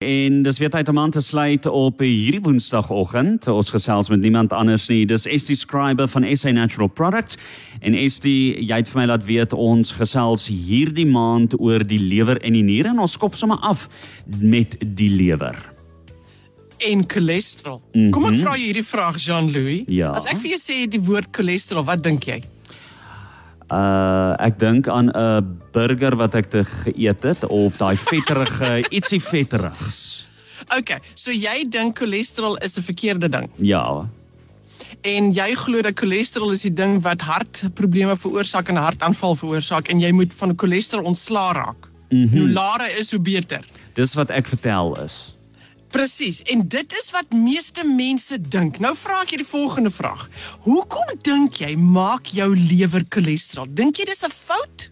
En 0.00 0.42
dis 0.42 0.58
weer 0.58 0.70
tyd 0.70 0.88
om 0.88 0.98
aan 0.98 1.10
te 1.10 1.20
sluit 1.20 1.66
op 1.66 1.98
hierdie 2.00 2.40
Woensdagoggend. 2.40 3.44
Ons 3.52 3.68
gesels 3.68 4.08
met 4.08 4.20
niemand 4.20 4.52
anders 4.56 4.86
nie. 4.88 5.02
Dis 5.06 5.26
Estie 5.28 5.56
Scriber 5.56 6.08
van 6.08 6.24
SA 6.36 6.50
Natural 6.56 6.88
Products. 6.88 7.36
En 7.84 7.92
Estie, 7.92 8.56
jy 8.64 8.78
het 8.80 8.88
vir 8.88 9.00
my 9.02 9.04
laat 9.10 9.26
weet 9.28 9.52
ons 9.52 9.92
gesels 9.92 10.46
hierdie 10.48 11.04
maand 11.04 11.58
oor 11.60 11.84
die 11.84 12.00
lewer 12.00 12.40
en 12.40 12.56
die 12.56 12.64
niere 12.64 12.94
en 12.94 13.02
ons 13.04 13.18
skop 13.18 13.36
sommer 13.36 13.60
af 13.60 13.90
met 14.40 14.78
die 14.80 15.10
lewer. 15.12 15.60
En 16.88 17.04
cholesterol. 17.04 17.82
Mm 17.92 18.00
-hmm. 18.00 18.10
Kom 18.10 18.24
ek 18.32 18.40
vra 18.40 18.56
jou 18.56 18.64
hierdie 18.64 18.86
vraag 18.88 19.20
Jean-Louis? 19.20 19.84
Ja. 19.86 20.14
As 20.16 20.24
ek 20.24 20.40
vir 20.40 20.56
jou 20.56 20.60
sê 20.64 20.88
die 20.88 21.04
woord 21.04 21.28
cholesterol, 21.30 21.84
wat 21.84 22.02
dink 22.02 22.24
jy? 22.24 22.40
Uh 23.68 24.19
ek 24.40 24.58
dink 24.58 24.88
aan 24.88 25.10
'n 25.10 25.58
burger 25.72 26.16
wat 26.16 26.34
ek 26.34 26.50
te 26.50 26.64
geëet 26.64 27.22
het 27.22 27.46
of 27.46 27.76
daai 27.76 27.96
vetterige 27.96 28.84
ietsie 28.96 29.20
vetterigs. 29.20 30.26
Okay, 30.76 30.98
so 31.14 31.32
jy 31.32 31.64
dink 31.68 31.98
cholesterol 31.98 32.56
is 32.56 32.76
'n 32.76 32.82
verkeerde 32.82 33.28
ding. 33.28 33.50
Ja. 33.56 34.08
En 35.00 35.32
jy 35.32 35.54
glo 35.54 35.82
dat 35.82 35.98
cholesterol 35.98 36.52
is 36.52 36.62
die 36.62 36.72
ding 36.72 37.00
wat 37.02 37.20
hartprobleme 37.20 38.16
veroorsaak 38.16 38.68
en 38.68 38.76
hartaanval 38.76 39.34
veroorsaak 39.34 39.88
en 39.88 40.00
jy 40.00 40.12
moet 40.12 40.34
van 40.34 40.52
cholesterol 40.56 41.04
ontslaa 41.04 41.52
raak. 41.52 41.88
Mm 42.10 42.28
-hmm. 42.28 42.38
Hoe 42.38 42.48
laer 42.50 42.98
is 42.98 43.10
hoe 43.10 43.20
beter. 43.20 43.64
Dis 43.94 44.14
wat 44.14 44.30
ek 44.30 44.46
vertel 44.46 45.02
is. 45.04 45.34
Presies. 45.90 46.42
En 46.42 46.62
dit 46.68 46.92
is 46.92 47.10
wat 47.10 47.32
meeste 47.34 47.84
mense 47.86 48.38
dink. 48.40 48.78
Nou 48.78 48.94
vra 48.96 49.20
ek 49.24 49.34
jy 49.34 49.42
die 49.42 49.48
volgende 49.50 49.90
vraag. 49.90 50.28
Hoekom 50.66 51.16
dink 51.26 51.60
jy 51.62 51.74
maak 51.76 52.30
jou 52.34 52.52
lewer 52.56 53.04
cholesterol? 53.08 53.66
Dink 53.66 53.98
jy 53.98 54.06
dis 54.10 54.24
'n 54.24 54.30
fout? 54.30 54.90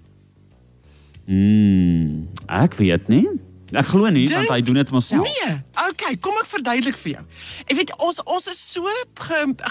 Mm, 1.27 2.29
ek 2.49 2.75
weet 2.75 3.09
nie. 3.09 3.29
Ek 3.73 3.87
glo 3.87 4.09
nie 4.09 4.25
Dink, 4.27 4.37
want 4.39 4.49
hy 4.49 4.61
doen 4.65 4.79
dit 4.81 4.89
homself. 4.89 5.27
Nee. 5.29 5.57
Okay, 5.91 6.17
kom 6.25 6.37
ek 6.41 6.49
verduidelik 6.49 6.97
vir 6.97 7.11
jou. 7.13 7.25
Ek 7.69 7.77
weet 7.77 7.93
ons 8.01 8.21
ons 8.25 8.47
is 8.49 8.59
so 8.59 8.89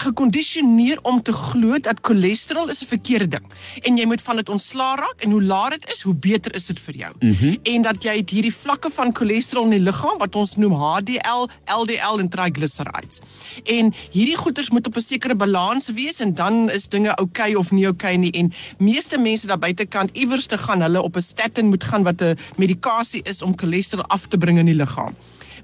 gekondisioneer 0.04 1.00
om 1.08 1.18
te 1.22 1.34
glo 1.34 1.78
dat 1.82 2.00
cholesterol 2.06 2.70
is 2.70 2.82
'n 2.82 2.86
verkeerde 2.86 3.28
ding 3.28 3.46
en 3.82 3.98
jy 3.98 4.06
moet 4.06 4.22
van 4.22 4.36
dit 4.36 4.48
ontslaa 4.48 4.94
raak 4.96 5.24
en 5.24 5.30
hoe 5.30 5.42
laer 5.42 5.70
dit 5.70 5.90
is, 5.92 6.02
hoe 6.02 6.14
beter 6.14 6.54
is 6.54 6.66
dit 6.66 6.78
vir 6.78 6.94
jou. 6.94 7.12
Mm 7.20 7.32
-hmm. 7.32 7.56
En 7.62 7.82
dat 7.82 8.02
jy 8.02 8.16
het 8.16 8.30
hierdie 8.30 8.54
vlakke 8.54 8.90
van 8.90 9.14
cholesterol 9.14 9.64
in 9.64 9.70
die 9.70 9.86
liggaam 9.90 10.18
wat 10.18 10.34
ons 10.36 10.56
noem 10.56 10.72
HDL, 10.72 11.48
LDL 11.66 12.18
en 12.18 12.28
triglycerides. 12.28 13.20
En 13.64 13.94
hierdie 14.12 14.36
goeders 14.36 14.70
moet 14.70 14.86
op 14.86 14.96
'n 14.96 15.00
sekere 15.02 15.34
balans 15.34 15.88
wees 15.88 16.20
en 16.20 16.34
dan 16.34 16.70
is 16.70 16.88
dinge 16.88 17.16
oukei 17.16 17.50
okay 17.50 17.54
of 17.54 17.70
nie 17.70 17.86
oukei 17.86 18.14
okay 18.14 18.16
nie 18.16 18.30
en 18.30 18.52
meeste 18.78 19.18
mense 19.18 19.46
daar 19.46 19.58
buitekant 19.58 20.10
iewers 20.16 20.46
te 20.46 20.58
gaan 20.58 20.80
hulle 20.80 21.02
op 21.02 21.16
'n 21.16 21.22
statin 21.22 21.66
moet 21.66 21.84
gaan 21.84 22.02
wat 22.02 22.22
'n 22.22 22.38
medikasie 22.56 23.22
is 23.22 23.42
om 23.42 23.58
cholesterol 23.58 23.87
cholesterol 23.88 24.08
af 24.08 24.28
te 24.28 24.38
bring 24.38 24.58
in 24.58 24.66
die 24.66 24.76
liggaam. 24.76 25.14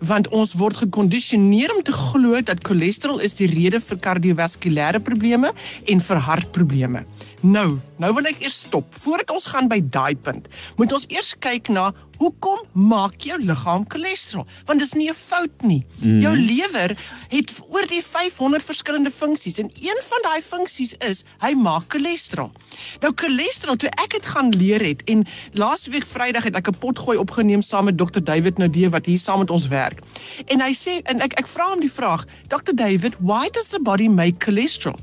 Want 0.01 0.29
ons 0.35 0.55
word 0.59 0.77
gekondisioneer 0.77 1.73
om 1.75 1.83
te 1.83 1.93
glo 1.93 2.41
dat 2.43 2.65
cholesterol 2.67 3.21
is 3.21 3.35
die 3.39 3.47
rede 3.47 3.81
vir 3.81 3.99
kardiovaskulêre 3.99 5.01
probleme 5.01 5.53
en 5.87 6.01
vir 6.01 6.17
hartprobleme. 6.17 7.05
Nou, 7.43 7.79
nou 7.99 8.13
wil 8.15 8.27
ek 8.27 8.43
eers 8.43 8.65
stop. 8.67 8.89
Voordat 8.91 9.31
ons 9.31 9.47
gaan 9.47 9.69
by 9.69 9.81
daai 9.81 10.17
punt, 10.17 10.49
moet 10.77 10.93
ons 10.93 11.07
eers 11.09 11.35
kyk 11.39 11.71
na 11.71 11.93
hoekom 12.19 12.61
maak 12.73 13.21
jou 13.21 13.39
liggaam 13.43 13.85
cholesterol? 13.89 14.47
Want 14.67 14.79
dit 14.79 14.89
is 14.89 14.95
nie 14.95 15.11
'n 15.11 15.15
fout 15.15 15.63
nie. 15.63 15.85
Mm. 15.99 16.19
Jou 16.21 16.37
lewer 16.37 16.97
het 17.29 17.53
oor 17.71 17.87
die 17.87 18.03
500 18.03 18.65
verskillende 18.65 19.11
funksies 19.11 19.59
en 19.59 19.71
een 19.81 20.01
van 20.09 20.21
daai 20.23 20.43
funksies 20.43 20.95
is 20.99 21.25
hy 21.39 21.55
maak 21.55 21.83
cholesterol. 21.89 22.53
Nou 23.01 23.13
cholesterol, 23.15 23.77
toe 23.77 23.89
ek 23.89 24.11
dit 24.11 24.27
gaan 24.27 24.49
leer 24.49 24.81
het 24.85 25.05
en 25.05 25.27
laasweek 25.53 26.07
Vrydag 26.07 26.45
het 26.45 26.57
ek 26.57 26.69
'n 26.69 26.79
pot 26.79 26.99
gooi 26.99 27.19
opgeneem 27.19 27.63
saam 27.63 27.85
met 27.85 27.99
Dr 27.99 28.21
David 28.23 28.59
Nodee 28.59 28.89
wat 28.91 29.07
hier 29.07 29.19
saam 29.19 29.39
met 29.39 29.51
ons 29.51 29.69
werk. 29.69 30.01
En 30.47 30.61
hy 30.61 30.75
sê 30.75 31.03
en 31.03 31.21
ek 31.21 31.33
ek 31.39 31.47
vra 31.47 31.69
hom 31.69 31.81
die 31.81 31.93
vraag, 31.93 32.25
Dr 32.49 32.75
David, 32.75 33.15
why 33.19 33.49
does 33.51 33.69
the 33.69 33.81
body 33.81 34.09
make 34.09 34.45
cholesterol? 34.45 34.99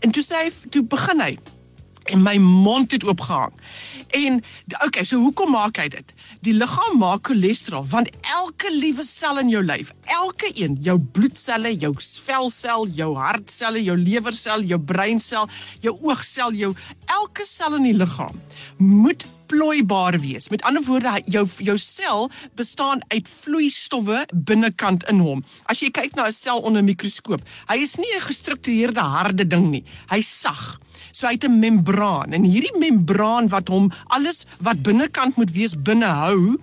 En 0.00 0.10
toe 0.10 0.22
sê 0.22 0.34
hy, 0.34 0.50
toe 0.70 0.82
begin 0.82 1.20
hy 1.20 1.38
en 2.10 2.22
my 2.22 2.36
mond 2.42 2.92
het 2.92 3.04
oopgehang. 3.04 3.54
En 4.16 4.40
okay, 4.84 5.04
so 5.06 5.20
hoekom 5.22 5.52
maak 5.54 5.78
hy 5.78 5.88
dit? 5.92 6.14
Die 6.44 6.54
liggaam 6.56 6.98
maak 6.98 7.28
cholesterol 7.30 7.86
want 7.90 8.10
elke 8.34 8.72
liewe 8.74 9.04
sel 9.06 9.38
in 9.42 9.52
jou 9.52 9.62
lyf, 9.64 9.92
elke 10.10 10.50
een, 10.54 10.76
jou 10.82 10.98
bloedselle, 10.98 11.72
jou 11.78 11.94
velsel, 12.26 12.88
jou 12.98 13.12
hartselle, 13.18 13.82
jou 13.84 13.96
lewersel, 13.98 14.66
jou 14.66 14.80
breinsel, 14.80 15.48
jou 15.84 15.94
oogsel, 16.02 16.56
jou 16.58 16.74
elke 17.06 17.46
sel 17.46 17.78
in 17.78 17.90
die 17.90 17.96
liggaam 17.96 18.36
moet 18.80 19.26
plooibaar 19.50 20.20
wees. 20.22 20.48
Met 20.48 20.62
ander 20.62 20.84
woorde, 20.86 21.20
jou 21.26 21.46
jou 21.58 21.76
sel 21.78 22.28
bestaan 22.58 23.02
uit 23.08 23.28
vloeistowwe 23.28 24.22
binnekant 24.34 25.06
in 25.10 25.22
hom. 25.24 25.42
As 25.70 25.82
jy 25.82 25.90
kyk 25.90 26.14
na 26.14 26.26
'n 26.26 26.32
sel 26.32 26.62
onder 26.62 26.82
'n 26.82 26.90
mikroskoop, 26.90 27.42
hy 27.68 27.76
is 27.82 27.96
nie 27.96 28.14
'n 28.14 28.28
gestruktureerde 28.30 29.00
harde 29.00 29.46
ding 29.46 29.70
nie. 29.70 29.84
Hy's 30.10 30.40
sag. 30.40 30.78
So 31.12 31.26
hy 31.26 31.32
het 31.32 31.44
'n 31.44 31.58
membraan 31.58 32.32
en 32.32 32.44
hierdie 32.44 32.78
membraan 32.78 33.48
wat 33.48 33.68
hom 33.68 33.92
alles 34.06 34.46
wat 34.60 34.82
binnekant 34.82 35.36
moet 35.36 35.50
wees 35.50 35.74
binnehou, 35.82 36.58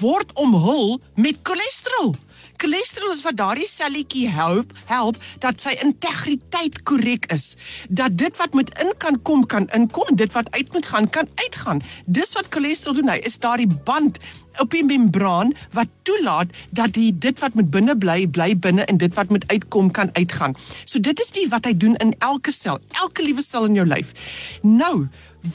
word 0.00 0.32
omhul 0.34 1.00
met 1.14 1.38
cholesterol. 1.42 2.16
Cholesterol 2.56 3.12
is 3.12 3.22
wat 3.26 3.36
daardie 3.36 3.66
selletjie 3.68 4.28
help 4.30 4.72
help 4.86 5.18
dat 5.42 5.60
sy 5.60 5.74
integriteit 5.82 6.82
korrek 6.86 7.26
is. 7.34 7.54
Dat 7.88 8.16
dit 8.20 8.36
wat 8.38 8.54
moet 8.54 8.70
in 8.82 8.92
kan 8.98 9.18
kom 9.22 9.44
kan 9.46 9.66
inkom, 9.74 10.14
dit 10.16 10.32
wat 10.32 10.50
uit 10.54 10.72
moet 10.72 10.86
gaan 10.86 11.08
kan 11.10 11.28
uitgaan. 11.34 11.82
Dis 12.06 12.32
wat 12.38 12.50
cholesterol 12.54 13.00
doen. 13.00 13.12
Hy 13.14 13.20
is 13.26 13.38
daardie 13.42 13.70
band 13.84 14.20
op 14.62 14.70
die 14.70 14.84
membraan 14.86 15.52
wat 15.74 15.90
toelaat 16.06 16.54
dat 16.70 16.94
die 16.94 17.10
dit 17.18 17.38
wat 17.42 17.54
moet 17.58 17.70
binne 17.74 17.96
bly 17.98 18.24
bly 18.30 18.52
binne 18.54 18.86
en 18.86 18.98
dit 19.02 19.14
wat 19.18 19.32
moet 19.34 19.46
uitkom 19.50 19.90
kan 19.90 20.14
uitgaan. 20.14 20.54
So 20.84 21.02
dit 21.02 21.20
is 21.20 21.34
die 21.34 21.48
wat 21.50 21.66
hy 21.66 21.74
doen 21.76 21.98
in 22.02 22.14
elke 22.18 22.54
sel, 22.54 22.78
elke 23.02 23.26
liewe 23.26 23.42
sel 23.42 23.66
in 23.70 23.78
jou 23.80 23.86
lyf. 23.88 24.14
Nou, 24.62 25.08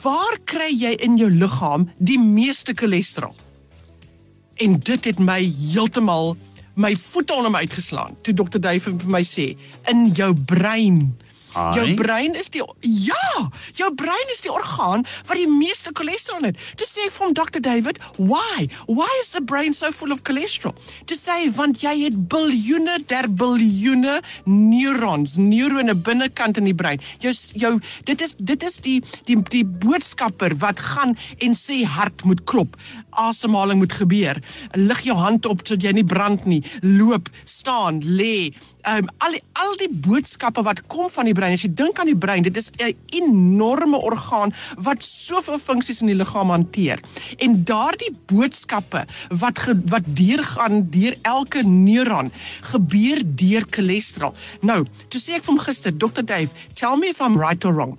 waar 0.03 0.39
kry 0.43 0.69
jy 0.73 0.97
in 0.99 1.17
jou 1.17 1.31
liggaam 1.31 1.89
die 1.97 2.19
meeste 2.19 2.75
cholesterol? 2.75 3.35
En 4.59 4.75
dit 4.83 5.05
het 5.07 5.19
my 5.23 5.39
heeltemal 5.39 6.35
my 6.79 6.95
voete 6.97 7.34
onder 7.34 7.51
my 7.51 7.57
uitgeslaan. 7.66 8.16
Toe 8.22 8.34
dokter 8.34 8.62
Dave 8.62 8.94
vir 8.95 9.12
my 9.12 9.23
sê 9.28 9.51
in 9.91 10.07
jou 10.16 10.31
brein 10.34 11.17
Ai. 11.53 11.73
Jou 11.73 11.93
brein 11.97 12.35
is 12.37 12.51
die 12.53 12.61
ja, 12.85 13.49
jou 13.73 13.89
brein 13.97 14.33
is 14.33 14.43
die 14.45 14.51
orgaan 14.53 15.05
wat 15.25 15.37
die 15.39 15.49
meeste 15.49 15.93
cholesterol 15.97 16.45
het. 16.45 16.59
To 16.77 16.85
sê 16.85 17.09
from 17.13 17.33
Dr 17.33 17.61
David, 17.63 17.97
why? 18.17 18.67
Why 18.85 19.09
is 19.21 19.31
the 19.33 19.41
brain 19.41 19.73
so 19.73 19.91
full 19.91 20.13
of 20.13 20.21
cholesterol? 20.27 20.75
To 21.09 21.17
sê 21.17 21.49
want 21.55 21.81
jy 21.81 21.95
het 22.03 22.19
biljoene 22.29 22.99
der 23.09 23.29
biljoene 23.29 24.19
neurons, 24.45 25.37
neurone 25.41 25.95
binnekant 25.95 26.61
in 26.61 26.69
die 26.69 26.77
brein. 26.77 27.01
Jou 27.23 27.33
jou 27.57 27.75
dit 28.05 28.21
is 28.21 28.35
dit 28.37 28.67
is 28.69 28.79
die 28.85 28.99
die 29.29 29.39
die 29.49 29.66
boodskapper 29.66 30.57
wat 30.61 30.83
gaan 30.91 31.16
en 31.41 31.57
sê 31.57 31.81
hart 31.87 32.25
moet 32.29 32.45
klop, 32.49 32.77
asemhaling 33.17 33.81
moet 33.81 33.95
gebeur. 33.97 34.41
Lig 34.77 35.05
jou 35.07 35.17
hand 35.17 35.49
op 35.49 35.66
sodat 35.66 35.89
jy 35.89 35.97
nie 35.99 36.07
brand 36.07 36.45
nie. 36.49 36.61
Loop, 36.85 37.29
staan, 37.49 38.03
lê, 38.05 38.51
um, 38.88 39.07
al 39.17 39.35
die, 39.35 39.41
al 39.59 39.75
die 39.79 39.90
boodskappe 39.91 40.63
wat 40.63 40.81
kom 40.88 41.09
van 41.12 41.29
die 41.29 41.35
brein. 41.35 41.53
As 41.53 41.63
jy 41.66 41.72
dink 41.73 42.00
aan 42.00 42.12
die 42.12 42.17
brein, 42.17 42.44
dit 42.44 42.57
is 42.57 42.72
'n 42.78 42.95
enorme 43.19 43.97
orgaan 43.97 44.53
wat 44.78 45.03
soveel 45.03 45.59
funksies 45.59 46.01
in 46.01 46.07
die 46.07 46.16
liggaam 46.16 46.50
hanteer. 46.50 47.00
En 47.38 47.63
daardie 47.63 48.16
boodskappe 48.25 49.06
wat 49.29 49.59
ge, 49.59 49.81
wat 49.85 50.03
deurgaan 50.06 50.90
deur 50.90 51.16
elke 51.22 51.63
neuron, 51.63 52.31
gebeur 52.62 53.22
deur 53.25 53.66
cholesterol. 53.69 54.35
Nou, 54.62 54.85
toe 55.07 55.22
sê 55.22 55.35
ek 55.35 55.44
vir 55.44 55.53
hom 55.53 55.63
gister, 55.63 55.91
Dr 55.91 56.23
Dave, 56.23 56.50
tell 56.73 56.97
me 56.97 57.07
if 57.07 57.22
I'm 57.22 57.38
right 57.38 57.63
or 57.66 57.73
wrong. 57.73 57.97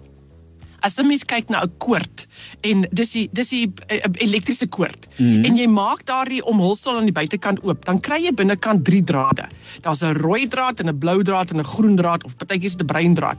As 0.81 0.97
jy 0.99 1.05
mens 1.05 1.25
kyk 1.25 1.49
na 1.49 1.63
'n 1.63 1.73
koord 1.79 2.27
en 2.63 2.87
dis 2.93 3.13
die 3.13 3.29
dis 3.33 3.49
die 3.49 3.67
uh, 3.67 3.99
elektriese 4.21 4.67
koord 4.67 5.09
mm 5.17 5.27
-hmm. 5.27 5.45
en 5.45 5.57
jy 5.57 5.67
maak 5.67 6.07
daardie 6.07 6.45
omhulsel 6.45 6.97
aan 6.97 7.09
die 7.09 7.13
buitekant 7.13 7.63
oop, 7.63 7.85
dan 7.85 8.01
kry 8.01 8.25
jy 8.25 8.33
binnekant 8.35 8.85
3 8.85 9.05
drade. 9.05 9.49
Daar's 9.81 10.03
'n 10.03 10.15
rooi 10.15 10.49
draad 10.49 10.81
en 10.81 10.89
'n 10.89 10.99
blou 10.99 11.23
draad 11.23 11.51
en 11.51 11.59
'n 11.59 11.65
groen 11.65 11.97
draad 11.97 12.25
of 12.25 12.37
partykies 12.37 12.77
'n 12.77 12.87
bruin 12.87 13.15
draad. 13.15 13.39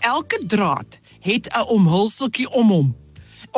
Elke 0.00 0.38
draad 0.46 0.98
het 1.20 1.48
'n 1.48 1.68
omhulseltjie 1.68 2.50
om 2.50 2.70
hom 2.70 2.94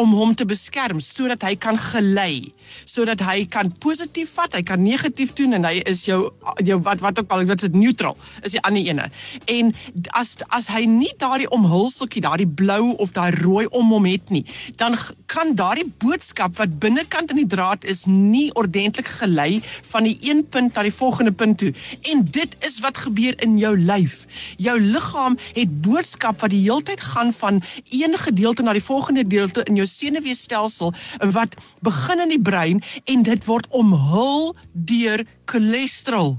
om 0.00 0.12
hom 0.16 0.34
te 0.36 0.46
beskerm 0.48 1.00
sodat 1.02 1.44
hy 1.46 1.54
kan 1.60 1.78
gelei, 1.80 2.52
sodat 2.88 3.22
hy 3.24 3.44
kan 3.50 3.70
positief 3.82 4.34
vat, 4.36 4.54
hy 4.56 4.62
kan 4.66 4.82
negatief 4.82 5.34
doen 5.38 5.56
en 5.58 5.66
hy 5.68 5.80
is 5.88 6.04
jou 6.08 6.30
jou 6.64 6.78
wat 6.84 7.02
wat 7.04 7.20
ook 7.20 7.32
al 7.32 7.46
wat 7.48 7.64
is 7.66 7.74
neutral 7.74 8.16
is 8.44 8.56
die 8.56 8.62
ander 8.66 8.84
ene. 8.84 9.08
En 9.52 9.72
as 10.18 10.36
as 10.54 10.70
hy 10.74 10.84
nie 10.90 11.12
daardie 11.20 11.48
omhulseltjie, 11.54 12.22
daardie 12.24 12.48
blou 12.48 12.94
of 13.02 13.14
daai 13.16 13.30
rooi 13.40 13.66
om 13.70 13.92
hom 13.94 14.08
het 14.08 14.32
nie, 14.34 14.44
dan 14.80 14.96
kan 15.30 15.54
daardie 15.58 15.88
boodskap 16.02 16.56
wat 16.60 16.78
binnekant 16.82 17.32
in 17.34 17.40
die 17.42 17.48
draad 17.56 17.84
is 17.84 18.04
nie 18.10 18.48
ordentlik 18.54 19.08
gelei 19.20 19.62
van 19.92 20.06
die 20.08 20.16
een 20.24 20.44
punt 20.44 20.76
na 20.76 20.86
die 20.86 20.94
volgende 20.94 21.32
punt 21.32 21.58
toe. 21.60 21.72
En 22.12 22.24
dit 22.30 22.56
is 22.66 22.78
wat 22.84 23.04
gebeur 23.06 23.36
in 23.44 23.56
jou 23.60 23.74
lyf. 23.78 24.24
Jou 24.60 24.76
liggaam 24.80 25.38
het 25.56 25.80
boodskap 25.84 26.40
wat 26.44 26.52
die 26.52 26.62
heeltyd 26.64 27.00
gaan 27.12 27.32
van 27.36 27.62
een 27.90 28.16
gedeelte 28.26 28.62
na 28.62 28.72
die 28.76 28.84
volgende 28.84 29.24
gedeelte 29.26 29.64
in 29.66 29.76
jou 29.80 29.85
jou 29.86 29.92
senuweestelsel 29.94 30.92
wat 31.32 31.56
begin 31.86 32.24
in 32.26 32.34
die 32.34 32.42
brein 32.42 32.82
en 33.06 33.22
dit 33.26 33.46
word 33.46 33.66
omhul 33.70 34.54
deur 34.72 35.24
cholesterol. 35.46 36.36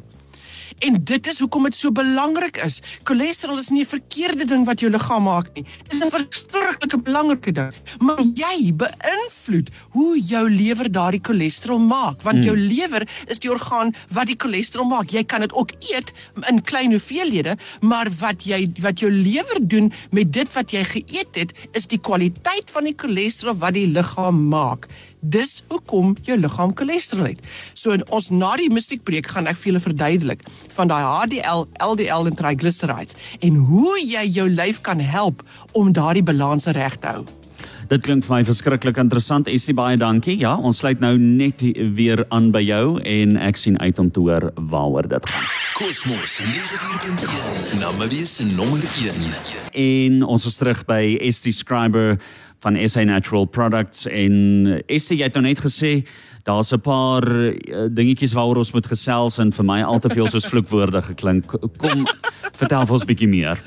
En 0.79 0.99
dit 1.03 1.27
is 1.27 1.39
hoekom 1.39 1.63
dit 1.65 1.75
so 1.75 1.91
belangrik 1.91 2.59
is. 2.61 2.81
Cholesterol 3.07 3.57
is 3.57 3.69
nie 3.69 3.81
'n 3.81 3.89
verkeerde 3.89 4.45
ding 4.45 4.65
wat 4.65 4.79
jou 4.79 4.91
liggaam 4.91 5.23
maak 5.23 5.47
nie. 5.53 5.65
Dit 5.83 5.93
is 5.93 6.03
'n 6.03 6.09
verskriklike 6.09 6.97
belangrike 7.01 7.51
ding. 7.51 7.73
Maar 7.99 8.21
jy 8.21 8.73
beïnvloed 8.73 9.69
hoe 9.89 10.19
jou 10.19 10.49
lewer 10.49 10.91
daardie 10.91 11.21
cholesterol 11.23 11.79
maak, 11.79 12.21
want 12.21 12.43
jou 12.43 12.55
hmm. 12.55 12.67
lewer 12.67 13.07
is 13.27 13.39
die 13.39 13.51
orgaan 13.51 13.95
wat 14.09 14.27
die 14.27 14.37
cholesterol 14.37 14.85
maak. 14.85 15.09
Jy 15.09 15.23
kan 15.23 15.41
dit 15.41 15.53
ook 15.53 15.71
eet 15.79 16.13
in 16.49 16.61
klein 16.61 16.91
hoeveelhede, 16.91 17.57
maar 17.81 18.07
wat 18.19 18.43
jy 18.43 18.71
wat 18.79 18.99
jou 18.99 19.11
lewer 19.11 19.57
doen 19.61 19.91
met 20.11 20.33
dit 20.33 20.53
wat 20.53 20.71
jy 20.71 20.83
geëet 20.83 21.35
het, 21.35 21.51
is 21.71 21.87
die 21.87 21.99
kwaliteit 21.99 22.71
van 22.71 22.83
die 22.83 22.95
cholesterol 22.97 23.57
wat 23.57 23.73
die 23.73 23.87
liggaam 23.87 24.47
maak. 24.47 24.87
Dis 25.21 25.63
hoekom 25.71 26.15
jou 26.27 26.37
liggaam 26.37 26.75
cholesterol 26.77 27.31
het. 27.31 27.41
So 27.73 27.95
in 27.95 28.05
ons 28.13 28.29
na 28.29 28.55
die 28.59 28.69
musiekbreek 28.73 29.31
gaan 29.33 29.49
ek 29.49 29.57
vir 29.57 29.71
julle 29.71 29.83
verduidelik 29.83 30.45
van 30.75 30.91
daai 30.91 31.03
HDL, 31.03 31.65
LDL 31.81 32.29
en 32.29 32.37
triglycerides 32.37 33.17
en 33.41 33.57
hoe 33.69 33.97
jy 34.03 34.27
jou 34.29 34.47
lyf 34.49 34.81
kan 34.85 35.01
help 35.01 35.43
om 35.73 35.93
daardie 35.93 36.25
balans 36.25 36.69
reg 36.77 36.99
te 37.01 37.17
hou. 37.17 37.25
Dit 37.87 38.03
klink 38.03 38.25
vir 38.27 38.35
my 38.35 38.41
verskriklik 38.43 38.97
interessant. 38.99 39.47
Essie 39.47 39.75
baie 39.75 39.97
dankie. 39.97 40.35
Ja, 40.41 40.57
ons 40.57 40.83
sluit 40.83 40.99
nou 40.99 41.15
net 41.17 41.63
weer 41.95 42.25
aan 42.35 42.51
by 42.51 42.61
jou 42.65 42.99
en 42.99 43.39
ek 43.39 43.57
sien 43.57 43.79
uit 43.79 43.99
om 44.03 44.11
te 44.11 44.19
hoor 44.27 44.51
waaroor 44.55 45.07
dit 45.07 45.31
gaan. 45.31 45.66
Kosmos 45.77 46.39
94.1 46.41 47.79
Namerie 47.79 48.25
se 48.25 48.45
nommer 48.45 48.81
1. 48.81 49.13
En 49.71 50.23
ons 50.23 50.45
is 50.45 50.57
terug 50.57 50.79
by 50.89 51.19
Essie 51.21 51.53
Scriber 51.53 52.17
van 52.65 52.79
SA 52.89 53.03
Natural 53.05 53.45
Products 53.45 54.07
en 54.09 54.33
Essie 54.89 55.19
jy 55.19 55.29
het 55.29 55.37
nou 55.37 55.45
net 55.45 55.61
gesê 55.61 56.01
daar's 56.49 56.73
'n 56.73 56.81
paar 56.81 57.29
uh, 57.29 57.85
dingetjies 57.93 58.33
waaroor 58.33 58.65
ons 58.65 58.73
moet 58.73 58.89
gesels 58.89 59.37
en 59.37 59.53
vir 59.53 59.65
my 59.65 59.83
al 59.83 59.99
te 59.99 60.09
veel 60.09 60.29
soos 60.29 60.49
vloekwoorde 60.49 61.01
geklink. 61.13 61.45
Kom 61.77 62.07
vertel 62.57 62.85
vir 62.85 62.93
ons 62.93 63.03
'n 63.05 63.13
bietjie 63.13 63.29
meer. 63.29 63.61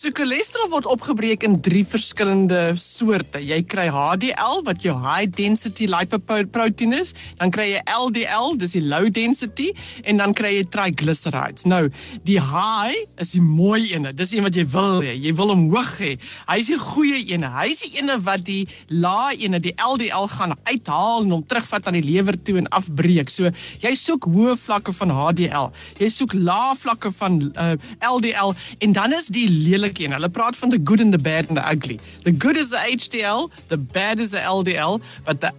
So 0.00 0.08
cholesterol 0.16 0.70
word 0.72 0.86
opgebreek 0.88 1.42
in 1.44 1.58
drie 1.60 1.82
verskillende 1.84 2.70
soorte. 2.80 3.36
Jy 3.44 3.58
kry 3.68 3.82
HDL 3.92 4.62
wat 4.64 4.80
jou 4.80 4.94
high 4.96 5.26
density 5.28 5.84
lipoprotein 5.92 6.94
is, 6.96 7.10
dan 7.36 7.50
kry 7.52 7.66
jy 7.74 7.82
LDL, 7.84 8.54
dis 8.62 8.78
die 8.78 8.80
low 8.80 9.10
density 9.12 9.66
en 10.08 10.22
dan 10.22 10.32
kry 10.32 10.54
jy 10.54 10.62
triglycerides. 10.72 11.66
Nou, 11.68 11.82
die 12.24 12.38
high 12.40 12.96
is 13.20 13.34
die 13.34 13.42
mooi 13.44 13.90
ene. 13.90 14.14
Dis 14.16 14.32
een 14.32 14.46
wat 14.46 14.56
jy 14.56 14.64
wil 14.72 15.02
hê. 15.04 15.18
Jy 15.20 15.34
wil 15.36 15.52
hom 15.52 15.66
hoog 15.74 15.92
hê. 16.00 16.14
Hy 16.48 16.56
is 16.62 16.72
die 16.72 16.80
goeie 16.80 17.20
ene. 17.34 17.52
Hy 17.58 17.66
is 17.74 17.84
die 17.84 18.00
ene 18.00 18.16
wat 18.24 18.46
die 18.48 18.62
lae 18.88 19.36
ene, 19.36 19.60
die 19.60 19.74
LDL 19.76 20.30
gaan 20.32 20.56
uithaal 20.64 21.26
en 21.26 21.36
hom 21.36 21.44
terugvat 21.44 21.92
aan 21.92 22.00
die 22.00 22.06
lewer 22.08 22.40
toe 22.40 22.56
en 22.62 22.70
afbreek. 22.80 23.28
So, 23.28 23.52
jy 23.84 23.94
soek 24.00 24.30
hoë 24.32 24.56
vlakke 24.64 24.96
van 24.96 25.12
HDL. 25.20 25.68
Jy 26.00 26.08
soek 26.16 26.38
lae 26.40 26.72
vlakke 26.86 27.12
van 27.20 27.38
uh, 27.52 27.76
LDL 28.00 28.56
en 28.80 28.96
dan 28.96 29.20
is 29.20 29.28
die 29.28 29.44
lelik 29.52 29.89
eerlik 29.90 29.98
een. 29.98 30.12
Hulle 30.12 30.28
praat 30.28 30.56
van 30.56 30.68
the 30.68 30.80
good 30.84 31.00
and 31.00 31.12
the 31.12 31.18
bad 31.18 31.48
and 31.48 31.58
the 31.58 31.64
ugly. 31.64 31.98
The 32.22 32.34
good 32.38 32.56
is 32.56 32.68
the 32.68 32.76
HDL, 32.76 33.50
the 33.66 33.78
bad 33.78 34.18
is 34.18 34.30
the 34.30 34.38
LDL, 34.38 35.00
but 35.24 35.40
the 35.40 35.52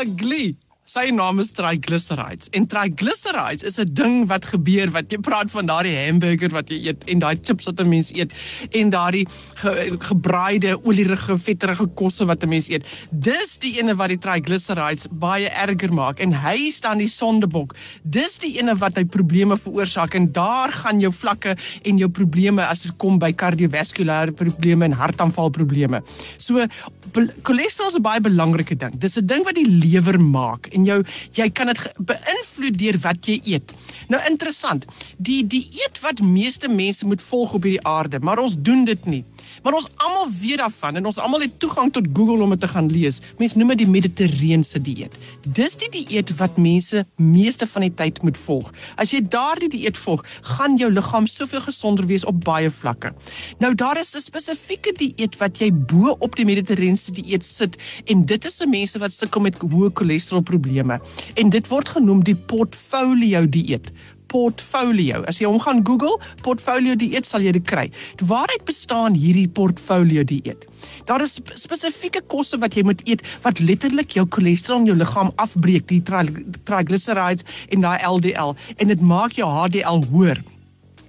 ugly 0.00 0.56
Sy 0.84 1.06
naam 1.16 1.38
is 1.40 1.48
triglycerides. 1.56 2.50
En 2.52 2.66
triglycerides 2.68 3.62
is 3.64 3.78
'n 3.80 3.88
ding 3.88 4.26
wat 4.28 4.44
gebeur 4.44 4.90
wat 4.92 5.10
jy 5.10 5.16
praat 5.16 5.50
van 5.50 5.66
daardie 5.66 5.96
hamburger 5.96 6.50
wat 6.52 6.68
jy 6.68 6.88
eet 6.88 7.04
en 7.08 7.18
daai 7.18 7.38
chips 7.40 7.64
wat 7.64 7.80
'n 7.80 7.88
mens 7.88 8.12
eet 8.12 8.30
en 8.70 8.90
daardie 8.90 9.26
ge, 9.54 9.96
gebraaide 9.98 10.76
olierige 10.84 11.38
vetterige 11.38 11.86
kosse 11.86 12.26
wat 12.26 12.44
'n 12.44 12.48
mens 12.48 12.68
eet. 12.68 12.84
Dis 13.10 13.56
die 13.58 13.78
ene 13.80 13.96
wat 13.96 14.08
die 14.08 14.18
triglycerides 14.18 15.06
baie 15.10 15.48
erger 15.48 15.92
maak 15.92 16.20
en 16.20 16.32
hy 16.32 16.70
staan 16.70 16.98
die 16.98 17.08
sondebok. 17.08 17.74
Dis 18.02 18.38
die 18.38 18.58
ene 18.58 18.76
wat 18.76 18.96
hy 18.96 19.04
probleme 19.04 19.56
veroorsaak 19.56 20.14
en 20.14 20.32
daar 20.32 20.70
gaan 20.70 21.00
jou 21.00 21.12
vlakke 21.12 21.56
en 21.82 21.96
jou 21.98 22.10
probleme 22.10 22.62
as 22.62 22.82
dit 22.82 22.92
kom 22.98 23.18
by 23.18 23.32
kardiovaskulêre 23.32 24.32
probleme 24.32 24.84
en 24.84 24.92
hartaanval 24.92 25.48
probleme. 25.48 26.02
So 26.36 26.66
cholesterol 27.42 27.88
is 27.88 27.96
'n 27.96 28.02
baie 28.02 28.20
belangrike 28.20 28.76
ding. 28.76 29.00
Dis 29.00 29.16
'n 29.16 29.26
ding 29.26 29.44
wat 29.44 29.54
die 29.54 29.66
lewer 29.66 30.20
maak 30.20 30.73
en 30.74 30.84
jou 30.88 31.00
jy 31.36 31.48
kan 31.50 31.70
dit 31.72 31.82
beïnvloed 31.98 32.78
deur 32.78 32.98
wat 33.06 33.28
jy 33.30 33.40
eet. 33.56 33.74
Nou 34.12 34.20
interessant, 34.28 34.84
die 35.16 35.42
die 35.46 35.64
eet 35.84 36.00
wat 36.04 36.20
meeste 36.20 36.68
mense 36.68 37.06
moet 37.06 37.22
volg 37.22 37.54
op 37.58 37.66
hierdie 37.66 37.86
aarde, 37.88 38.20
maar 38.20 38.42
ons 38.42 38.56
doen 38.58 38.84
dit 38.84 39.06
nie. 39.06 39.24
Maar 39.64 39.78
ons 39.80 39.88
almal 40.04 40.28
weet 40.40 40.60
daarvan 40.60 41.00
en 41.00 41.06
ons 41.08 41.18
almal 41.18 41.40
het 41.46 41.58
toegang 41.58 41.92
tot 41.92 42.06
Google 42.12 42.44
om 42.44 42.52
dit 42.52 42.60
te 42.60 42.68
gaan 42.68 42.90
lees. 42.92 43.20
Mense 43.40 43.58
noem 43.58 43.72
dit 43.72 43.84
die 43.84 43.88
mediterrane 43.88 44.80
dieet. 44.84 45.16
Dis 45.42 45.76
die 45.80 45.88
dieet 45.90 46.34
wat 46.36 46.58
mense 46.60 47.06
meeste 47.16 47.66
van 47.66 47.86
die 47.86 47.94
tyd 47.94 48.20
moet 48.22 48.38
volg. 48.38 48.70
As 49.00 49.14
jy 49.14 49.22
daardie 49.28 49.70
dieet 49.72 49.96
volg, 49.96 50.24
gaan 50.56 50.76
jou 50.76 50.90
liggaam 50.92 51.26
soveel 51.30 51.64
gesonder 51.64 52.06
wees 52.06 52.26
op 52.28 52.44
baie 52.44 52.70
vlakke. 52.70 53.14
Nou 53.58 53.74
daar 53.74 53.98
is 54.00 54.14
'n 54.14 54.20
spesifieke 54.20 54.92
dieet 54.96 55.36
wat 55.40 55.58
jy 55.58 55.72
bo 55.72 56.16
op 56.18 56.36
die 56.36 56.44
mediterrane 56.44 56.96
dieet 57.12 57.44
sit 57.44 57.76
en 58.04 58.24
dit 58.24 58.44
is 58.44 58.56
vir 58.56 58.68
mense 58.68 58.98
wat 58.98 59.12
sukkel 59.12 59.40
met 59.40 59.56
hoë 59.58 59.90
cholesterol 59.94 60.42
probleme 60.42 61.00
en 61.34 61.50
dit 61.50 61.68
word 61.68 61.88
genoem 61.88 62.22
die 62.24 62.36
portfolio 62.36 63.46
dieet 63.48 63.92
portfolio. 64.34 65.22
As 65.30 65.38
jy 65.38 65.46
hom 65.46 65.60
gaan 65.62 65.84
Google, 65.86 66.18
portfolio 66.42 66.96
dieet 66.98 67.28
sal 67.28 67.44
jy 67.44 67.54
dit 67.54 67.66
kry. 67.66 67.86
Waaruit 68.18 68.64
bestaan 68.66 69.18
hierdie 69.18 69.48
portfolio 69.48 70.24
dieet? 70.26 70.66
Daar 71.08 71.22
is 71.24 71.38
spesifieke 71.60 72.24
kosse 72.28 72.58
wat 72.60 72.74
jy 72.76 72.84
moet 72.88 73.04
eet 73.08 73.22
wat 73.44 73.62
letterlik 73.62 74.16
jou 74.18 74.26
cholesterol 74.28 74.82
in 74.82 74.90
jou 74.90 74.96
liggaam 74.98 75.30
afbreek, 75.40 75.86
die 75.88 76.02
triglycerides 76.04 77.46
en 77.70 77.86
daai 77.86 78.00
LDL 78.02 78.56
en 78.76 78.92
dit 78.92 79.06
maak 79.14 79.38
jou 79.38 79.48
HDL 79.48 80.04
hoër. 80.10 80.42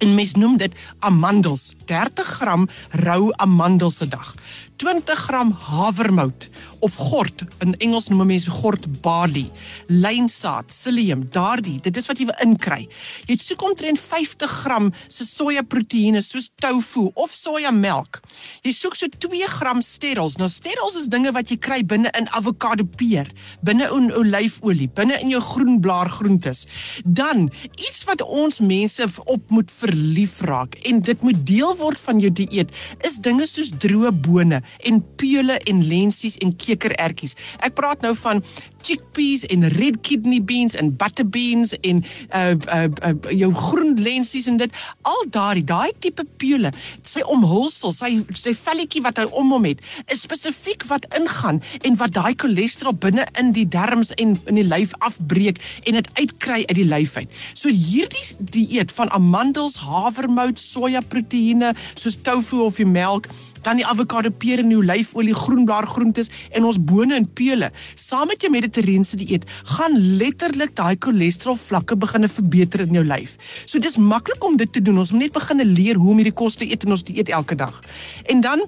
En 0.04 0.12
mens 0.14 0.34
noem 0.36 0.58
dit 0.60 0.72
amandels, 1.08 1.70
30 1.88 2.32
gram 2.38 2.68
rou 2.90 3.32
amandels 3.40 4.02
'n 4.02 4.08
dag. 4.08 4.34
20 4.76 5.18
gram 5.26 5.52
havermout 5.52 6.48
of 6.80 6.96
gort 7.10 7.44
in 7.64 7.74
Engels 7.84 8.08
noem 8.08 8.26
mense 8.26 8.50
gort 8.50 8.86
barley, 9.02 9.46
lynsaad, 9.88 10.70
psyllium, 10.72 11.26
daardie, 11.32 11.78
dit 11.84 11.96
is 11.96 12.08
wat 12.10 12.20
jy 12.20 12.28
wil 12.30 12.40
inkry. 12.44 12.86
Jy 13.28 13.36
soek 13.40 13.62
omtrent 13.66 14.00
50 14.00 14.56
gram 14.62 14.90
se 15.08 15.26
sojaproteïene 15.28 16.22
soos 16.24 16.50
tofu 16.62 17.08
of 17.14 17.34
sojamelk. 17.36 18.20
Jy 18.66 18.74
soek 18.76 18.96
so 18.98 19.10
2 19.26 19.50
gram 19.56 19.82
sterels. 19.84 20.38
Nou 20.40 20.48
sterels 20.52 20.98
is 21.00 21.10
dinge 21.12 21.32
wat 21.36 21.52
jy 21.52 21.58
kry 21.62 21.80
binne 21.86 22.10
in 22.18 22.28
avokado 22.36 22.86
peer, 22.98 23.30
binne 23.66 23.88
in 23.96 24.10
olyfolie, 24.16 24.88
binne 24.96 25.18
in 25.22 25.32
jou 25.34 25.42
groenblaar 25.44 26.10
groentes. 26.18 26.64
Dan 27.04 27.48
iets 27.76 28.04
wat 28.08 28.24
ons 28.24 28.60
mense 28.64 29.06
op 29.24 29.50
moet 29.50 29.70
verlief 29.70 30.40
raak 30.46 30.76
en 30.88 31.00
dit 31.04 31.22
moet 31.22 31.38
deel 31.46 31.76
word 31.78 32.00
van 32.00 32.20
jou 32.22 32.30
dieet 32.32 32.72
is 33.06 33.18
dinge 33.22 33.46
soos 33.50 33.72
droë 33.82 34.12
bone 34.26 34.62
en 34.88 35.00
peule 35.20 35.58
en 35.70 35.82
lensies 35.88 36.38
en 36.44 36.54
kekerertjies. 36.76 37.36
Ek 37.64 37.74
praat 37.74 38.04
nou 38.04 38.14
van 38.22 38.44
chickpeas 38.86 39.46
en 39.50 39.66
red 39.68 40.00
kidney 40.06 40.40
beans 40.44 40.76
en 40.78 40.92
butter 40.96 41.26
beans 41.26 41.74
en 41.80 42.04
uh 42.30 42.54
uh, 42.54 42.84
uh 43.08 43.32
jou 43.34 43.50
groen 43.54 43.96
lensies 44.02 44.46
en 44.46 44.60
dit 44.60 44.82
al 45.02 45.24
daai 45.34 45.64
daai 45.64 45.90
tipe 45.98 46.22
peule 46.38 46.70
sy 47.02 47.24
omhulsel 47.36 47.94
sy 47.96 48.12
sy 48.38 48.54
velletjie 48.66 49.02
wat 49.06 49.18
hy 49.18 49.26
om 49.40 49.50
hom 49.56 49.66
het 49.66 49.82
is 50.12 50.22
spesifiek 50.26 50.86
wat 50.90 51.08
ingaan 51.18 51.62
en 51.82 51.98
wat 52.02 52.14
daai 52.18 52.34
cholesterol 52.38 52.94
binne 53.06 53.26
in 53.40 53.50
die 53.56 53.66
darmes 53.76 54.14
en 54.22 54.36
in 54.46 54.60
die 54.60 54.68
lyf 54.68 54.94
afbreek 55.08 55.58
en 55.84 55.98
dit 55.98 56.12
uitkry 56.20 56.62
uit 56.66 56.76
die 56.78 56.86
lyf 56.86 57.16
uit. 57.16 57.32
So 57.54 57.72
hierdie 57.72 58.24
dieet 58.38 58.92
van 58.96 59.10
amandels, 59.14 59.80
havermout, 59.82 60.60
sojaproteïene 60.60 61.74
soos 61.94 62.18
tofu 62.22 62.62
of 62.66 62.80
die 62.80 62.88
melk 62.88 63.28
dan 63.62 63.80
die 63.80 63.86
avokado, 63.86 64.30
peer 64.30 64.62
en 64.62 64.76
olyfolie, 64.76 65.34
groenblaar 65.34 65.86
groentes 65.86 66.30
en 66.50 66.64
ons 66.64 66.78
bone 66.78 67.14
en 67.14 67.28
peule. 67.38 67.70
Saam 67.94 68.26
met 68.32 68.42
jou 68.42 68.52
mediterrane 68.52 69.04
dieet 69.16 69.44
gaan 69.76 69.96
letterlik 70.18 70.74
daai 70.76 70.96
cholesterol 71.00 71.56
vlakke 71.56 71.96
begine 71.96 72.28
verbeter 72.28 72.84
in 72.86 72.96
jou 72.98 73.04
lyf. 73.04 73.36
So 73.64 73.78
dis 73.78 73.96
maklik 73.96 74.44
om 74.44 74.56
dit 74.56 74.72
te 74.72 74.82
doen. 74.82 74.98
Ons 74.98 75.12
moet 75.12 75.26
net 75.26 75.36
begine 75.36 75.64
leer 75.64 75.96
hoe 76.00 76.10
om 76.10 76.22
hierdie 76.22 76.34
kos 76.36 76.56
te 76.56 76.68
eet 76.68 76.84
in 76.84 76.96
ons 76.96 77.04
dieet 77.06 77.28
elke 77.28 77.54
dag. 77.54 77.80
En 78.26 78.40
dan 78.40 78.66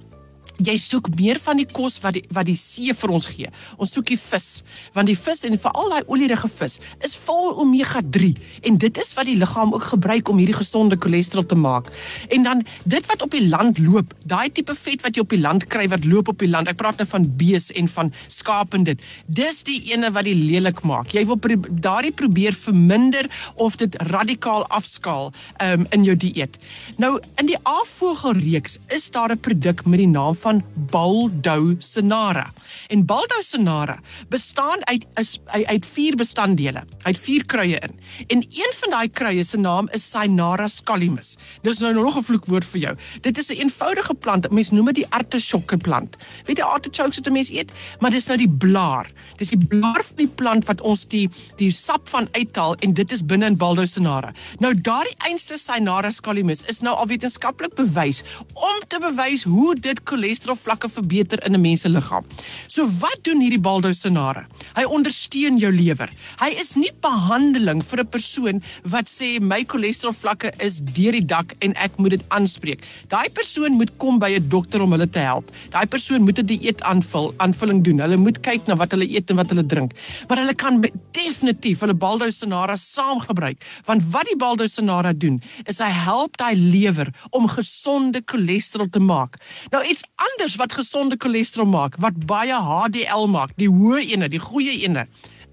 jy 0.58 0.76
soek 0.80 1.10
meer 1.18 1.38
van 1.42 1.60
die 1.60 1.66
kos 1.66 1.98
wat 2.02 2.16
die 2.18 2.24
wat 2.34 2.46
die 2.48 2.56
see 2.58 2.94
vir 2.94 3.12
ons 3.14 3.26
gee. 3.30 3.50
Ons 3.78 3.94
soek 3.96 4.10
die 4.12 4.18
vis, 4.18 4.62
want 4.94 5.10
die 5.10 5.16
vis 5.16 5.44
en 5.48 5.58
veral 5.58 5.92
daai 5.94 6.02
olierige 6.06 6.50
vis 6.58 6.78
is 7.04 7.14
vol 7.26 7.54
omega 7.62 8.02
3 8.02 8.32
en 8.70 8.78
dit 8.78 9.00
is 9.02 9.12
wat 9.16 9.28
die 9.28 9.36
liggaam 9.38 9.74
ook 9.74 9.88
gebruik 9.92 10.28
om 10.28 10.40
hierdie 10.40 10.58
gesonde 10.58 10.98
cholesterol 11.00 11.46
te 11.46 11.58
maak. 11.58 11.90
En 12.34 12.46
dan 12.46 12.64
dit 12.84 13.06
wat 13.10 13.22
op 13.22 13.34
die 13.34 13.44
land 13.48 13.78
loop, 13.82 14.14
daai 14.24 14.50
tipe 14.54 14.74
vet 14.74 15.04
wat 15.06 15.16
jy 15.16 15.24
op 15.24 15.34
die 15.34 15.42
land 15.42 15.68
kry 15.72 15.88
wat 15.92 16.06
loop 16.08 16.32
op 16.34 16.42
die 16.42 16.50
land. 16.50 16.68
Ek 16.68 16.80
praat 16.80 16.98
nou 17.00 17.08
van 17.08 17.28
bees 17.38 17.70
en 17.78 17.88
van 17.88 18.12
skaap 18.26 18.74
en 18.74 18.86
dit. 18.88 19.00
Dis 19.26 19.62
die 19.68 19.78
ene 19.92 20.10
wat 20.14 20.26
die 20.28 20.36
lelik 20.36 20.82
maak. 20.88 21.14
Jy 21.14 21.24
wil 21.28 21.40
daardie 21.68 22.12
probeer 22.12 22.56
verminder 22.56 23.28
of 23.54 23.78
dit 23.80 23.94
radikaal 24.10 24.66
afskaal 24.74 25.30
um, 25.62 25.86
in 25.94 26.04
jou 26.06 26.16
dieet. 26.16 26.58
Nou 26.98 27.18
in 27.40 27.50
die 27.50 27.58
afvogelreeks 27.62 28.78
is 28.94 29.10
daar 29.14 29.32
'n 29.32 29.40
produk 29.40 29.84
met 29.86 29.98
die 29.98 30.08
naam 30.08 30.34
van 30.36 30.47
van 30.48 30.64
Baldo 30.90 31.74
Senara. 31.78 32.52
En 32.86 33.04
Baldo 33.04 33.40
Senara 33.40 33.98
bestaan 34.28 34.86
uit 34.86 35.06
is 35.14 35.40
uit 35.44 35.86
vier 35.86 36.16
bestanddele. 36.16 36.84
Het 37.02 37.18
vier 37.18 37.44
kruie 37.46 37.76
in. 37.76 37.98
En 38.26 38.38
een 38.48 38.72
van 38.80 38.90
daai 38.90 39.10
kruie 39.10 39.44
se 39.44 39.58
naam 39.60 39.88
is 39.92 40.06
Cynara 40.10 40.68
scallimus. 40.68 41.36
Dis 41.62 41.78
nou 41.78 41.92
nog 41.94 42.16
'n 42.16 42.22
vloekwoord 42.22 42.64
vir 42.64 42.80
jou. 42.80 42.94
Dit 43.20 43.38
is 43.38 43.48
'n 43.48 43.60
eenvoudige 43.60 44.14
plant. 44.14 44.50
Mense 44.50 44.74
noem 44.74 44.84
dit 44.84 44.94
die 44.94 45.06
artisjokke 45.08 45.76
plant. 45.76 46.16
Weet 46.44 46.56
jy 46.56 46.64
artichokes 46.64 47.18
wat 47.18 47.32
mense 47.32 47.54
eet? 47.54 47.72
Maar 48.00 48.10
dis 48.10 48.26
nou 48.26 48.38
die 48.38 48.50
blaar. 48.50 49.10
Dis 49.36 49.48
die 49.48 49.66
blaar 49.66 50.04
van 50.04 50.16
die 50.16 50.28
plant 50.34 50.64
wat 50.64 50.80
ons 50.80 51.06
die 51.06 51.30
die 51.56 51.70
sap 51.70 52.08
van 52.08 52.28
uithaal 52.32 52.74
en 52.74 52.92
dit 52.92 53.12
is 53.12 53.26
binne 53.26 53.46
in 53.46 53.56
Baldo 53.56 53.84
Senara. 53.84 54.32
Nou 54.58 54.80
daardie 54.80 55.16
einste 55.18 55.58
Cynara 55.58 56.10
scallimus 56.10 56.62
is 56.62 56.80
nou 56.80 56.96
al 56.96 57.06
wetenskaplik 57.06 57.74
bewys 57.74 58.22
om 58.52 58.80
te 58.86 58.98
bewys 58.98 59.42
hoe 59.42 59.74
dit 59.80 60.00
cholesterol 60.04 60.37
vlakke 60.44 60.88
verbeter 60.88 61.38
in 61.46 61.54
'n 61.54 61.60
mens 61.60 61.80
se 61.80 61.88
liggaam. 61.88 62.24
So 62.66 62.86
wat 63.00 63.18
doen 63.22 63.40
hierdie 63.40 63.60
Baldo 63.60 63.92
Senara? 63.92 64.46
Hy 64.74 64.84
ondersteun 64.84 65.58
jou 65.58 65.72
lewer. 65.72 66.10
Hy 66.38 66.50
is 66.60 66.76
nie 66.76 66.92
behandeling 67.00 67.82
vir 67.82 68.00
'n 68.00 68.06
persoon 68.06 68.62
wat 68.84 69.08
sê 69.08 69.40
my 69.40 69.64
cholesterol 69.64 70.14
vlakke 70.14 70.52
is 70.60 70.80
deur 70.80 71.12
die 71.12 71.26
dak 71.26 71.54
en 71.60 71.74
ek 71.74 71.98
moet 71.98 72.10
dit 72.10 72.28
aanspreek. 72.28 72.84
Daai 73.08 73.30
persoon 73.30 73.72
moet 73.72 73.90
kom 73.98 74.18
by 74.18 74.36
'n 74.36 74.48
dokter 74.48 74.80
om 74.82 74.92
hulle 74.92 75.10
te 75.10 75.18
help. 75.18 75.50
Daai 75.70 75.86
persoon 75.86 76.22
moet 76.22 76.38
'n 76.38 76.46
die 76.46 76.58
dieet 76.58 76.82
aanvul, 76.82 77.32
aanvulling 77.42 77.82
doen. 77.86 78.02
Hulle 78.02 78.18
moet 78.20 78.40
kyk 78.44 78.66
na 78.68 78.76
wat 78.78 78.94
hulle 78.94 79.06
eet 79.08 79.30
en 79.30 79.38
wat 79.40 79.52
hulle 79.52 79.64
drink. 79.66 79.94
Maar 80.28 80.42
hulle 80.42 80.54
kan 80.58 80.80
definitief 81.16 81.82
hulle 81.84 81.94
Baldo 81.94 82.28
Senara 82.34 82.76
saam 82.76 83.22
gebruik, 83.24 83.62
want 83.88 84.04
wat 84.12 84.28
die 84.30 84.36
Baldo 84.38 84.66
Senara 84.66 85.12
doen, 85.12 85.40
is 85.66 85.80
hy 85.82 85.90
help 85.90 86.36
daai 86.40 86.56
lewer 86.56 87.12
om 87.30 87.48
gesonde 87.50 88.22
cholesterol 88.26 88.90
te 88.92 89.02
maak. 89.02 89.38
Nou 89.72 89.82
iets 89.84 90.04
anders 90.30 90.56
wat 90.56 90.72
gesonde 90.72 91.16
cholesterol 91.18 91.66
maak, 91.66 91.96
wat 92.02 92.16
baie 92.26 92.54
HDL 92.54 93.26
maak, 93.30 93.56
die 93.56 93.68
hoë 93.70 94.04
ene, 94.14 94.28
die 94.28 94.42
goeie 94.42 94.80
ene, 94.84 95.06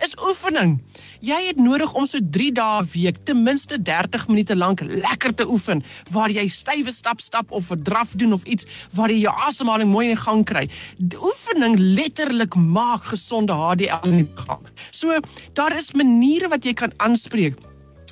is 0.03 0.15
oefening. 0.27 0.79
Jy 1.24 1.38
het 1.48 1.60
nodig 1.62 1.94
om 1.96 2.05
so 2.10 2.20
3 2.20 2.51
dae 2.51 2.82
'n 2.82 2.89
week 2.94 3.17
ten 3.24 3.44
minste 3.44 3.82
30 3.82 4.27
minute 4.27 4.55
lank 4.55 4.82
lekker 4.82 5.34
te 5.34 5.48
oefen 5.48 5.84
waar 6.12 6.29
jy 6.29 6.48
stywe 6.48 6.91
stap 6.91 7.20
stap 7.22 7.51
of 7.51 7.72
'n 7.72 7.84
draf 7.84 8.12
doen 8.15 8.34
of 8.34 8.44
iets 8.44 8.65
waar 8.94 9.10
jy 9.10 9.20
jou 9.20 9.36
asemhaling 9.48 9.89
mooi 9.89 10.10
in 10.10 10.17
gang 10.17 10.46
kry. 10.46 10.70
Die 10.98 11.17
oefening 11.17 11.77
letterlik 11.77 12.55
maak 12.55 13.03
gesonde 13.03 13.53
HDL 13.53 14.08
in 14.08 14.15
liggaam. 14.17 14.62
So 14.91 15.20
daar 15.53 15.77
is 15.77 15.94
maniere 15.94 16.48
wat 16.50 16.63
jy 16.63 16.74
kan 16.74 16.91
aanspreek 16.98 17.55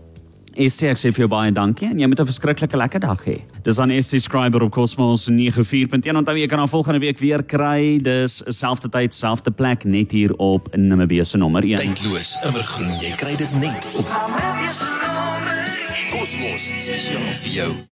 Is 0.54 0.82
ek 0.82 0.96
sê 0.96 1.12
vir 1.12 1.18
jou 1.18 1.28
baie 1.28 1.52
dankie 1.52 1.88
en 1.88 1.98
jy 1.98 2.06
moet 2.06 2.20
'n 2.20 2.26
verskriklike 2.26 2.76
lekker 2.76 3.00
dag 3.00 3.24
hê. 3.24 3.42
Dis 3.62 3.78
aan 3.78 4.02
SC 4.02 4.18
Scriber 4.18 4.62
op 4.62 4.72
Cosmos 4.72 5.28
94.1 5.28 6.16
onthou 6.16 6.36
jy 6.36 6.46
kan 6.48 6.58
aan 6.58 6.68
volgende 6.68 6.98
week 6.98 7.18
weer 7.18 7.42
kry. 7.42 7.98
Dis 8.02 8.42
selfde 8.46 8.88
tyd, 8.88 9.14
selfde 9.14 9.50
plek 9.50 9.84
net 9.84 10.10
hier 10.10 10.34
op 10.36 10.76
Nimmerbe 10.76 11.24
se 11.24 11.36
nommer 11.36 11.62
1. 11.62 11.94
Tydloos, 11.94 12.36
immergroen, 12.44 13.00
jy 13.00 13.14
kry 13.16 13.36
dit 13.36 13.52
net 13.60 13.86
op 13.94 14.06
Cosmos 16.10 16.72
spesiaal 16.80 17.34
vir 17.34 17.52
jou. 17.52 17.86